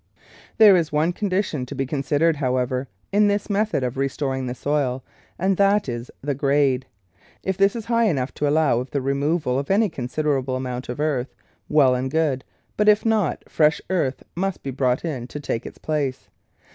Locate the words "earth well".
10.99-11.93